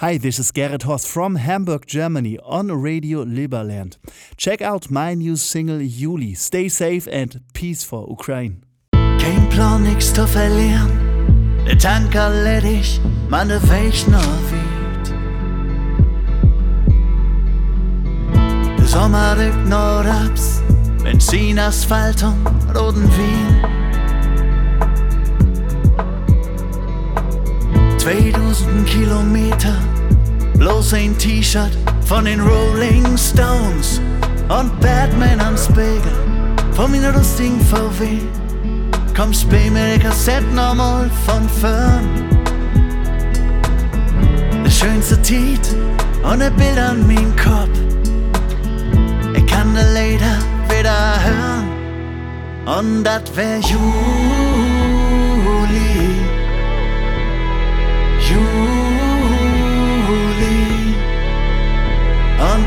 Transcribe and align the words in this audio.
Hi, 0.00 0.16
this 0.16 0.38
is 0.38 0.50
Gerrit 0.50 0.84
Horst 0.84 1.06
from 1.06 1.34
Hamburg, 1.34 1.84
Germany 1.86 2.38
on 2.42 2.72
Radio 2.72 3.22
Liberland. 3.22 3.98
Check 4.38 4.62
out 4.62 4.90
my 4.90 5.12
new 5.12 5.36
single 5.36 5.82
Juli. 5.86 6.32
Stay 6.32 6.70
safe 6.70 7.06
and 7.12 7.42
peace 7.52 7.84
for 7.84 8.06
Ukraine. 8.10 8.62
Kein 8.94 9.46
Plan, 9.50 9.82
nix 9.82 10.10
zu 10.14 10.26
verlieren. 10.26 10.88
Der 11.66 11.76
Tank 11.76 12.14
erledigt, 12.14 12.98
meine 13.28 13.60
Weg 13.68 14.08
noch 14.08 14.24
weit. 14.50 15.12
Der 18.78 18.86
Sommer 18.86 19.36
rückt 19.36 19.68
noch 19.68 20.02
abs, 20.06 20.62
Benzin, 21.04 21.58
Asphalt 21.58 22.22
und 22.22 22.74
roten 22.74 23.06
Wien. 23.18 23.80
2000 28.00 28.86
Kilometer, 28.86 29.76
bloß 30.70 30.94
ein 30.94 31.18
T-Shirt 31.18 31.76
von 32.06 32.24
den 32.26 32.40
Rolling 32.40 33.04
Stones 33.18 34.00
und 34.48 34.80
Batman 34.80 35.40
am 35.40 35.56
Spiegel 35.56 36.12
von 36.72 36.92
meiner 36.92 37.12
lustigen 37.12 37.60
VW. 37.60 38.18
Kommst 39.16 39.50
bei 39.50 39.68
mir 39.68 39.94
die 39.94 39.98
Kassette 40.00 40.46
nochmal 40.54 41.10
von 41.26 41.48
fern. 41.48 42.08
Der 44.64 44.70
schönste 44.70 45.20
Tiet 45.22 45.74
und 46.22 46.40
ein 46.40 46.54
Bild 46.54 46.78
an 46.78 47.04
meinem 47.04 47.34
Kopf. 47.34 47.76
Ich 49.34 49.46
kann 49.46 49.74
de 49.74 49.84
Lieder 49.92 50.38
wieder 50.68 51.16
hören 51.24 51.68
und 52.78 53.04
das 53.04 53.22
wär 53.34 53.58
Juli. 53.58 54.59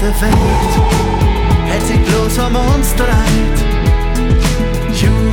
Der 0.00 0.20
Welt. 0.20 0.72
Hält 1.66 1.86
sich 1.86 2.00
bloß 2.00 2.38
um 2.38 2.56
uns 2.74 2.94
dreit. 2.94 3.58
Juli. 4.92 5.26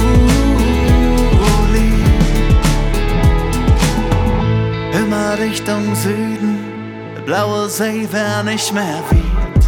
Immer 4.94 5.38
Richtung 5.40 5.96
Süden, 5.96 6.58
der 7.16 7.22
blaue 7.22 7.70
See 7.70 8.08
wär 8.12 8.44
nicht 8.44 8.74
mehr 8.74 9.02
weit. 9.10 9.64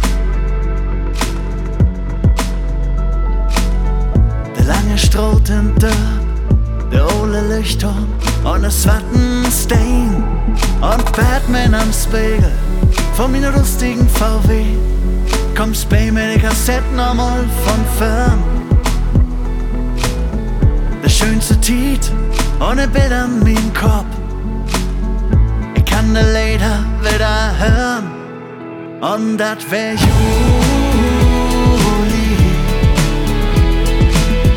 Der 4.56 4.64
lange 4.64 4.98
Stroten 4.98 5.74
der 5.80 7.06
ole 7.20 7.40
Lichtturm 7.56 8.08
und 8.44 8.64
es 8.64 8.86
Wattenstein 8.86 10.24
und 10.80 11.12
Batman 11.12 11.74
am 11.74 11.92
Spiegel 11.92 12.67
von 13.18 13.32
meiner 13.32 13.50
lustigen 13.50 14.08
VW. 14.08 14.64
Kommst 15.56 15.88
bei 15.88 16.08
mir 16.12 16.34
die 16.34 16.40
Kassetten 16.40 16.94
nochmal 16.94 17.44
von 17.64 17.84
fern. 17.98 18.40
Der 21.02 21.08
schönste 21.08 21.60
Tiet 21.60 22.12
ohne 22.60 22.86
Bild 22.86 23.10
an 23.10 23.40
meinem 23.40 23.74
Kopf. 23.74 24.06
Ich 25.74 25.84
kann 25.84 26.14
de 26.14 26.22
Lieder 26.22 26.84
wieder 27.00 27.58
hören 27.58 28.04
und 29.00 29.36
das 29.36 29.68
wär 29.68 29.94
Juli. 29.94 30.06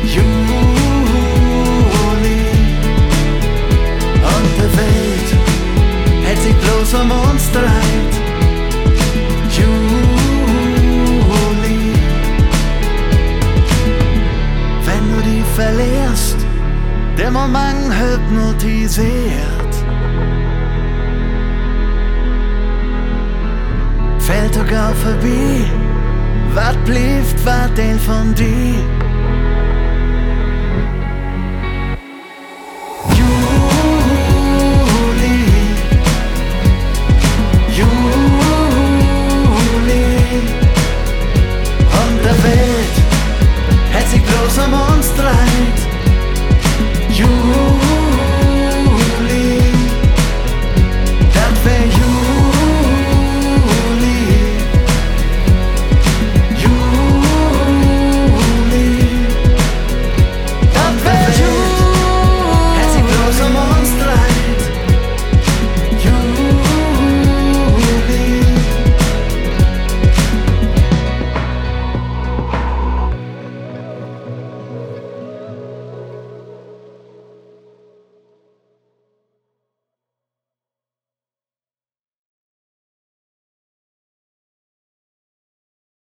Juli 0.04 0.22
und 4.32 4.50
die 4.56 4.70
Welt 4.78 5.30
hält 6.24 6.40
sich 6.42 6.54
bloß 6.54 6.94
um 6.94 7.10
uns 7.10 7.50
dreit. 7.50 8.21
Der 17.32 17.40
Moment 17.40 17.92
hypnotisiert. 17.94 19.74
Fällt 24.18 24.54
sogar 24.54 24.94
vorbei, 24.94 25.64
wat 26.54 26.84
blieft, 26.84 27.44
wat 27.44 27.76
den 27.76 27.98
von 27.98 28.34
dir? 28.34 29.01